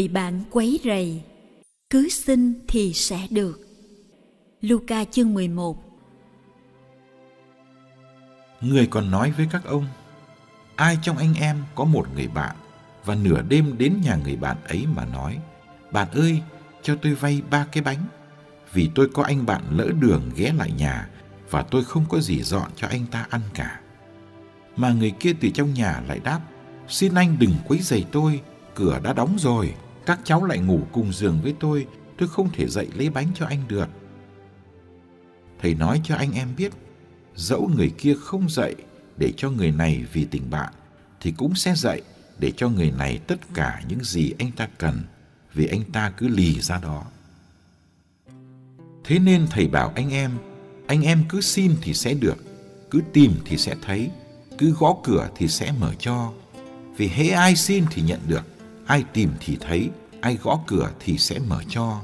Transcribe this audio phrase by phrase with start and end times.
[0.00, 1.22] Người bạn quấy rầy
[1.90, 3.60] cứ xin thì sẽ được.
[4.60, 5.76] Luca chương 11
[8.60, 9.86] Người còn nói với các ông
[10.76, 12.56] Ai trong anh em có một người bạn
[13.04, 15.38] Và nửa đêm đến nhà người bạn ấy mà nói
[15.92, 16.42] Bạn ơi,
[16.82, 18.04] cho tôi vay ba cái bánh
[18.72, 21.08] Vì tôi có anh bạn lỡ đường ghé lại nhà
[21.50, 23.80] Và tôi không có gì dọn cho anh ta ăn cả
[24.76, 26.40] Mà người kia từ trong nhà lại đáp
[26.88, 28.40] Xin anh đừng quấy rầy tôi
[28.74, 29.74] cửa đã đóng rồi,
[30.10, 31.86] các cháu lại ngủ cùng giường với tôi,
[32.18, 33.88] tôi không thể dậy lấy bánh cho anh được.
[35.62, 36.72] Thầy nói cho anh em biết,
[37.36, 38.74] dẫu người kia không dậy
[39.16, 40.72] để cho người này vì tình bạn,
[41.20, 42.02] thì cũng sẽ dậy
[42.38, 45.00] để cho người này tất cả những gì anh ta cần,
[45.54, 47.04] vì anh ta cứ lì ra đó.
[49.04, 50.30] Thế nên thầy bảo anh em,
[50.86, 52.36] anh em cứ xin thì sẽ được,
[52.90, 54.10] cứ tìm thì sẽ thấy,
[54.58, 56.32] cứ gõ cửa thì sẽ mở cho.
[56.96, 58.42] Vì hễ ai xin thì nhận được,
[58.86, 59.90] ai tìm thì thấy,
[60.20, 62.00] ai gõ cửa thì sẽ mở cho.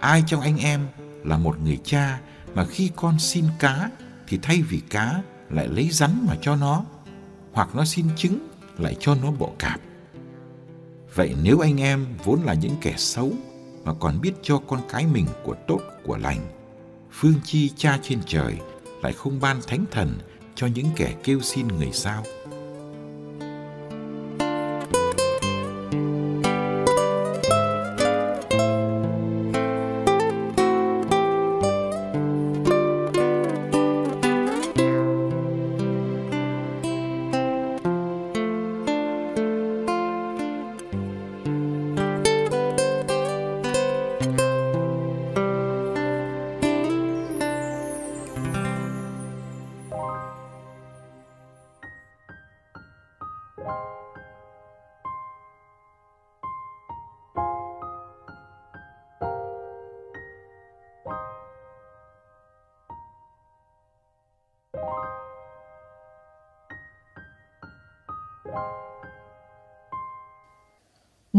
[0.00, 0.86] Ai trong anh em
[1.24, 2.20] là một người cha
[2.54, 3.90] mà khi con xin cá
[4.28, 6.84] thì thay vì cá lại lấy rắn mà cho nó,
[7.52, 8.48] hoặc nó xin trứng
[8.78, 9.80] lại cho nó bộ cạp.
[11.14, 13.32] Vậy nếu anh em vốn là những kẻ xấu
[13.84, 16.40] mà còn biết cho con cái mình của tốt của lành,
[17.12, 18.54] phương chi cha trên trời
[19.02, 20.18] lại không ban thánh thần
[20.54, 22.24] cho những kẻ kêu xin người sao?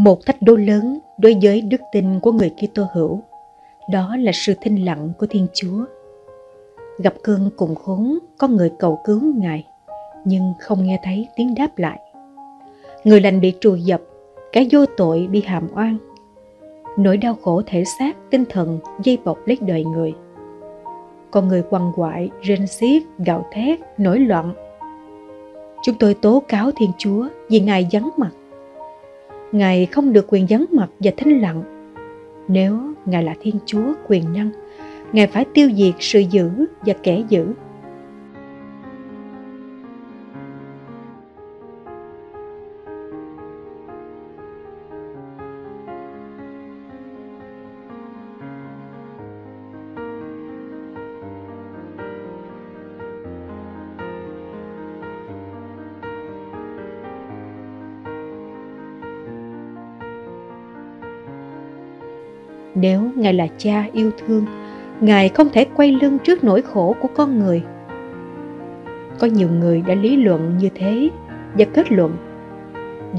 [0.02, 3.20] Một thách đố lớn đối với đức tin của người Kitô hữu,
[3.90, 5.84] đó là sự thinh lặng của Thiên Chúa.
[6.98, 9.66] Gặp cơn cùng khốn, có người cầu cứu Ngài,
[10.24, 12.00] nhưng không nghe thấy tiếng đáp lại.
[13.04, 14.00] Người lành bị trù dập,
[14.52, 15.98] cái vô tội bị hàm oan.
[16.98, 20.12] Nỗi đau khổ thể xác, tinh thần dây bọc lấy đời người.
[21.30, 24.54] Con người quằn quại, rên xiết, gạo thét, nổi loạn.
[25.82, 28.30] Chúng tôi tố cáo Thiên Chúa vì Ngài vắng mặt
[29.52, 31.62] Ngài không được quyền vắng mặt và thinh lặng.
[32.48, 34.50] Nếu Ngài là Thiên Chúa quyền năng,
[35.12, 36.50] Ngài phải tiêu diệt sự dữ
[36.80, 37.46] và kẻ dữ
[62.74, 64.46] Nếu Ngài là cha yêu thương,
[65.00, 67.62] Ngài không thể quay lưng trước nỗi khổ của con người.
[69.18, 71.08] Có nhiều người đã lý luận như thế
[71.58, 72.16] và kết luận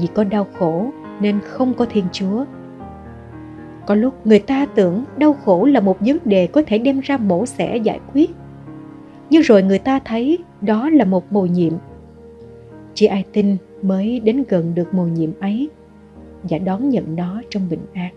[0.00, 0.90] vì có đau khổ
[1.20, 2.44] nên không có Thiên Chúa.
[3.86, 7.16] Có lúc người ta tưởng đau khổ là một vấn đề có thể đem ra
[7.16, 8.30] mổ xẻ giải quyết.
[9.30, 11.72] Nhưng rồi người ta thấy đó là một mồ nhiệm.
[12.94, 15.68] Chỉ ai tin mới đến gần được mồ nhiệm ấy
[16.42, 18.14] và đón nhận nó trong bình an.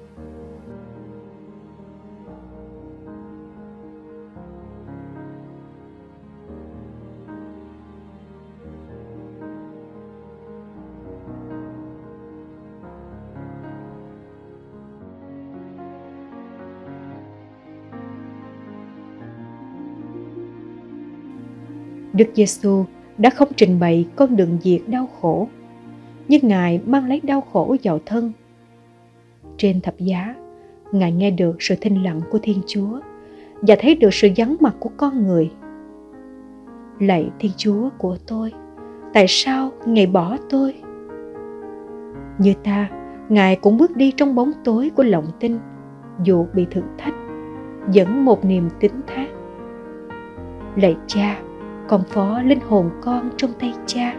[22.15, 22.83] Đức Giêsu
[23.17, 25.47] đã không trình bày con đường diệt đau khổ,
[26.27, 28.31] nhưng Ngài mang lấy đau khổ vào thân.
[29.57, 30.35] Trên thập giá,
[30.91, 32.99] Ngài nghe được sự thinh lặng của Thiên Chúa
[33.61, 35.51] và thấy được sự vắng mặt của con người.
[36.99, 38.53] Lạy Thiên Chúa của tôi,
[39.13, 40.75] tại sao Ngài bỏ tôi?
[42.37, 42.89] Như ta,
[43.29, 45.57] Ngài cũng bước đi trong bóng tối của lòng tin,
[46.23, 47.13] dù bị thử thách,
[47.95, 49.27] vẫn một niềm tín thác.
[50.75, 51.41] Lạy cha,
[51.87, 54.15] con phó linh hồn con trong tay cha.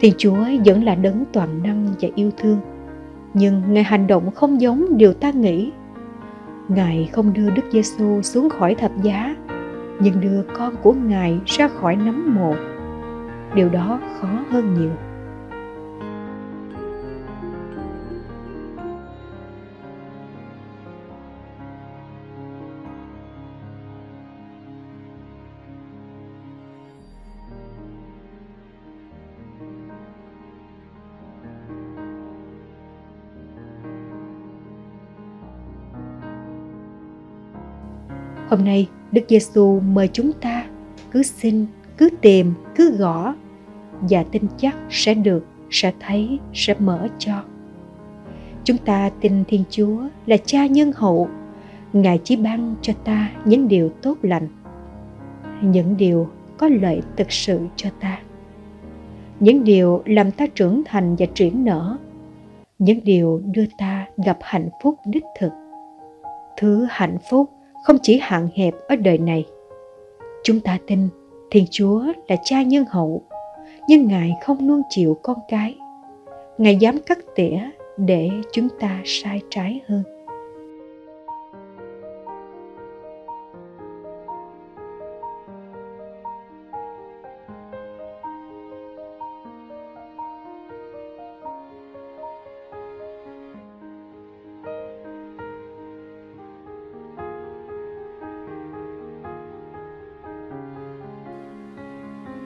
[0.00, 2.58] Thiên Chúa vẫn là đấng toàn năng và yêu thương,
[3.34, 5.72] nhưng Ngài hành động không giống điều ta nghĩ.
[6.68, 9.36] Ngài không đưa Đức Giêsu xuống khỏi thập giá,
[10.00, 12.54] nhưng đưa con của Ngài ra khỏi nấm mồ.
[13.54, 14.90] Điều đó khó hơn nhiều.
[38.50, 40.64] Hôm nay, Đức Giêsu mời chúng ta
[41.10, 41.66] cứ xin,
[41.98, 43.34] cứ tìm, cứ gõ
[44.00, 47.42] và tin chắc sẽ được, sẽ thấy, sẽ mở cho.
[48.64, 51.28] Chúng ta tin Thiên Chúa là cha nhân hậu,
[51.92, 54.48] Ngài chỉ ban cho ta những điều tốt lành,
[55.62, 56.28] những điều
[56.58, 58.18] có lợi thực sự cho ta.
[59.40, 61.96] Những điều làm ta trưởng thành và triển nở,
[62.78, 65.52] những điều đưa ta gặp hạnh phúc đích thực.
[66.56, 67.50] Thứ hạnh phúc
[67.88, 69.46] không chỉ hạn hẹp ở đời này.
[70.44, 71.08] Chúng ta tin
[71.50, 73.22] Thiên Chúa là cha nhân hậu,
[73.88, 75.76] nhưng Ngài không nuông chịu con cái.
[76.58, 77.58] Ngài dám cắt tỉa
[77.96, 80.02] để chúng ta sai trái hơn.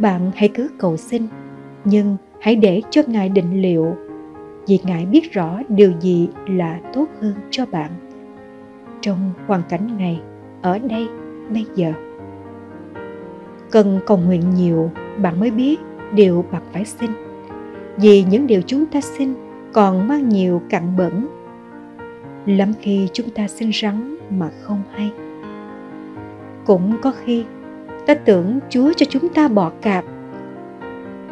[0.03, 1.27] Bạn hãy cứ cầu xin,
[1.85, 3.97] nhưng hãy để cho ngài định liệu,
[4.67, 7.91] vì ngài biết rõ điều gì là tốt hơn cho bạn.
[9.01, 10.21] Trong hoàn cảnh này,
[10.63, 11.09] ở đây,
[11.51, 11.93] bây giờ,
[13.71, 14.91] cần cầu nguyện nhiều,
[15.23, 15.81] bạn mới biết
[16.15, 17.11] điều bạn phải xin,
[17.97, 19.35] vì những điều chúng ta xin
[19.73, 21.27] còn mang nhiều cặn bẩn.
[22.47, 25.13] Lắm khi chúng ta xin rắn mà không hay,
[26.67, 27.45] cũng có khi
[28.07, 30.05] ta tưởng Chúa cho chúng ta bỏ cạp.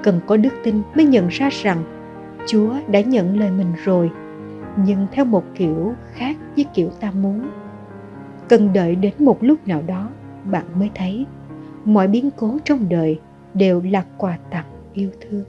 [0.02, 1.84] Cần có đức tin mới nhận ra rằng
[2.46, 4.10] Chúa đã nhận lời mình rồi,
[4.76, 7.48] nhưng theo một kiểu khác với kiểu ta muốn.
[8.48, 10.08] Cần đợi đến một lúc nào đó
[10.44, 11.26] bạn mới thấy
[11.84, 13.20] mọi biến cố trong đời
[13.54, 15.44] đều là quà tặng yêu thương.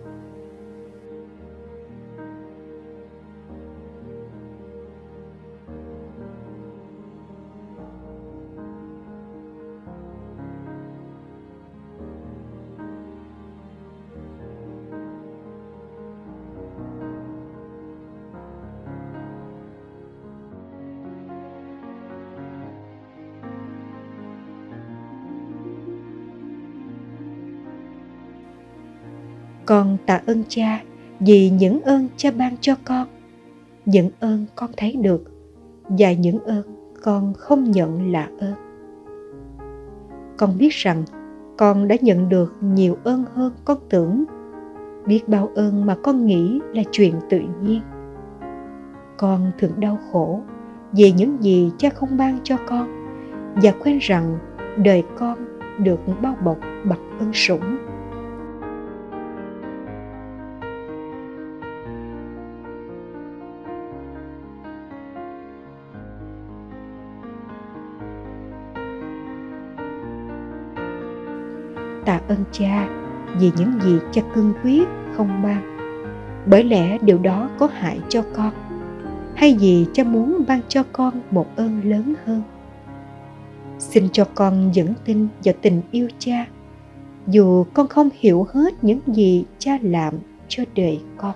[29.66, 30.82] Con tạ ơn cha
[31.20, 33.08] vì những ơn cha ban cho con.
[33.86, 35.24] Những ơn con thấy được
[35.90, 36.64] và những ơn
[37.04, 38.54] con không nhận là ơn.
[40.38, 41.04] Con biết rằng
[41.58, 44.24] con đã nhận được nhiều ơn hơn con tưởng.
[45.06, 47.82] Biết bao ơn mà con nghĩ là chuyện tự nhiên.
[49.18, 50.42] Con thường đau khổ
[50.92, 53.16] về những gì cha không ban cho con
[53.56, 54.38] và quên rằng
[54.78, 55.38] đời con
[55.80, 57.78] được bao bọc bằng ơn sủng.
[72.32, 72.90] Ơn cha
[73.40, 75.78] vì những gì cha cương quyết không ban.
[76.46, 78.54] Bởi lẽ điều đó có hại cho con,
[79.36, 82.44] hay vì cha muốn ban cho con một ơn lớn hơn.
[83.80, 86.46] Xin cho con vững tin vào tình yêu cha,
[87.28, 90.14] dù con không hiểu hết những gì cha làm
[90.48, 91.36] cho đời con.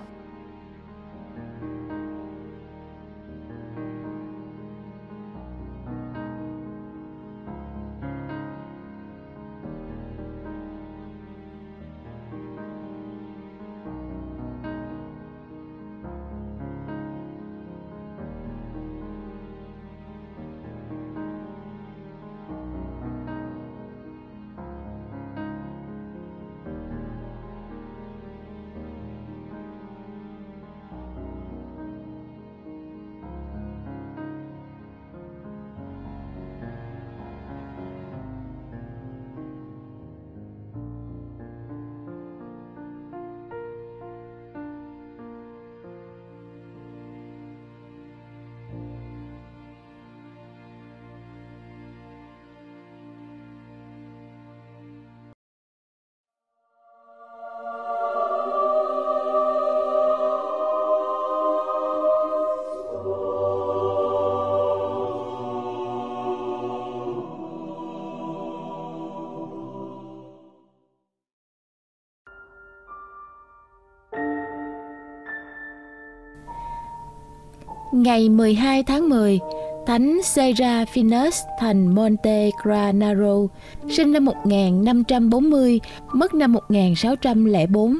[77.96, 79.38] Ngày 12 tháng 10,
[79.86, 83.36] Thánh Serafinus thành Monte Granaro,
[83.90, 85.80] sinh năm 1540,
[86.12, 87.98] mất năm 1604.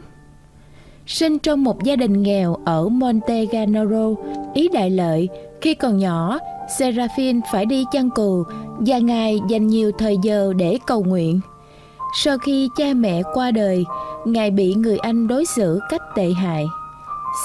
[1.06, 4.14] Sinh trong một gia đình nghèo ở Monte Granaro,
[4.54, 5.28] Ý Đại Lợi,
[5.60, 6.38] khi còn nhỏ,
[6.78, 8.44] Seraphin phải đi chăn cừu
[8.78, 11.40] và Ngài dành nhiều thời giờ để cầu nguyện.
[12.14, 13.84] Sau khi cha mẹ qua đời,
[14.24, 16.64] Ngài bị người Anh đối xử cách tệ hại.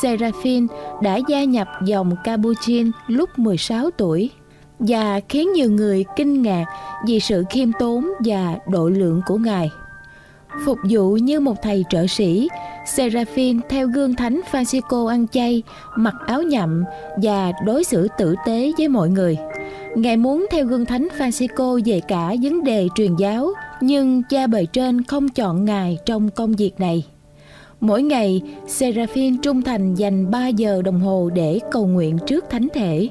[0.02, 0.68] Seraphin
[1.02, 4.30] đã gia nhập dòng Capuchin lúc 16 tuổi
[4.80, 6.66] và khiến nhiều người kinh ngạc
[7.08, 9.72] vì sự khiêm tốn và độ lượng của Ngài.
[10.66, 12.50] Phục vụ như một thầy trợ sĩ,
[12.86, 15.64] Seraphin theo gương thánh Francisco ăn chay,
[15.96, 16.84] mặc áo nhậm
[17.22, 19.38] và đối xử tử tế với mọi người.
[19.96, 24.66] Ngài muốn theo gương thánh Francisco về cả vấn đề truyền giáo, nhưng cha bề
[24.66, 27.04] trên không chọn Ngài trong công việc này.
[27.82, 32.68] Mỗi ngày, Seraphin trung thành dành 3 giờ đồng hồ để cầu nguyện trước thánh
[32.74, 33.10] thể.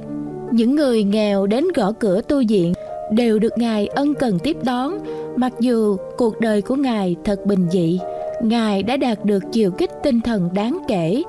[0.53, 2.73] Những người nghèo đến gõ cửa tu viện
[3.13, 4.99] đều được Ngài ân cần tiếp đón,
[5.37, 7.99] mặc dù cuộc đời của Ngài thật bình dị.
[8.43, 11.23] Ngài đã đạt được chiều kích tinh thần đáng kể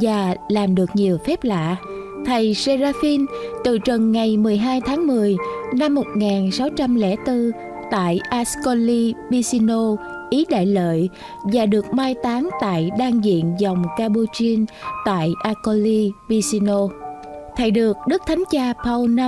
[0.00, 1.76] và làm được nhiều phép lạ.
[2.26, 3.26] Thầy Seraphin
[3.64, 5.36] từ trần ngày 12 tháng 10
[5.78, 7.50] năm 1604
[7.90, 9.96] tại Ascoli Piceno,
[10.30, 11.08] Ý Đại Lợi
[11.42, 14.64] và được mai táng tại đan diện dòng Capuchin
[15.04, 16.88] tại Acoli, Piceno.
[17.56, 19.20] Thầy được Đức Thánh Cha Paul V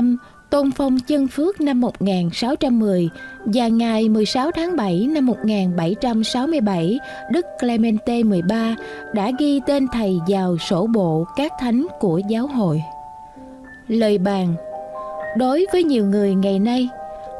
[0.50, 3.08] tôn phong chân phước năm 1610
[3.44, 6.98] và ngày 16 tháng 7 năm 1767,
[7.32, 8.42] Đức Clemente XIII
[9.14, 12.82] đã ghi tên thầy vào sổ bộ các thánh của giáo hội.
[13.88, 14.54] Lời bàn
[15.36, 16.88] Đối với nhiều người ngày nay,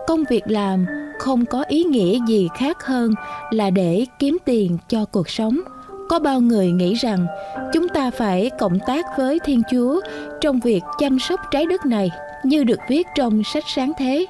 [0.07, 0.87] công việc làm
[1.20, 3.14] không có ý nghĩa gì khác hơn
[3.50, 5.60] là để kiếm tiền cho cuộc sống.
[6.08, 7.26] Có bao người nghĩ rằng
[7.72, 10.00] chúng ta phải cộng tác với thiên chúa
[10.40, 12.10] trong việc chăm sóc trái đất này,
[12.44, 14.26] như được viết trong sách sáng thế.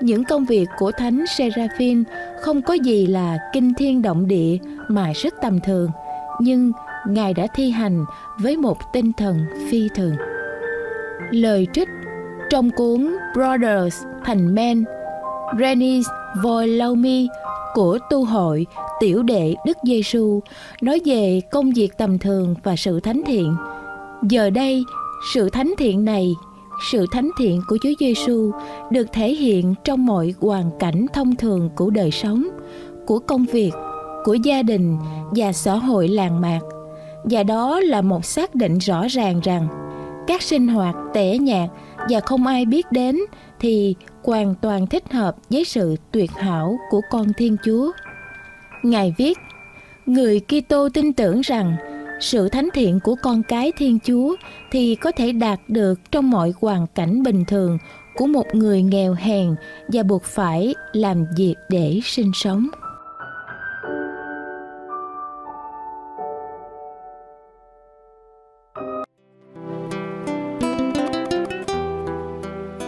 [0.00, 2.04] Những công việc của thánh seraphim
[2.40, 4.56] không có gì là kinh thiên động địa
[4.88, 5.90] mà rất tầm thường,
[6.40, 6.72] nhưng
[7.08, 8.04] ngài đã thi hành
[8.40, 10.16] với một tinh thần phi thường.
[11.30, 11.88] Lời trích
[12.50, 14.84] trong cuốn brothers thành men
[15.56, 16.06] Renis
[16.42, 17.28] Volomi
[17.74, 18.66] của tu hội
[19.00, 20.40] tiểu đệ Đức Giêsu
[20.80, 23.56] nói về công việc tầm thường và sự thánh thiện.
[24.22, 24.84] Giờ đây,
[25.34, 26.34] sự thánh thiện này,
[26.90, 28.50] sự thánh thiện của Chúa Giêsu
[28.90, 32.48] được thể hiện trong mọi hoàn cảnh thông thường của đời sống,
[33.06, 33.72] của công việc,
[34.24, 34.96] của gia đình
[35.30, 36.60] và xã hội làng mạc.
[37.24, 39.68] Và đó là một xác định rõ ràng rằng
[40.26, 41.70] các sinh hoạt tẻ nhạt
[42.08, 43.18] và không ai biết đến
[43.60, 47.92] thì hoàn toàn thích hợp với sự tuyệt hảo của con Thiên Chúa.
[48.82, 49.38] Ngài viết,
[50.06, 51.76] người Kitô tin tưởng rằng
[52.20, 54.36] sự thánh thiện của con cái Thiên Chúa
[54.70, 57.78] thì có thể đạt được trong mọi hoàn cảnh bình thường
[58.14, 59.54] của một người nghèo hèn
[59.88, 62.68] và buộc phải làm việc để sinh sống.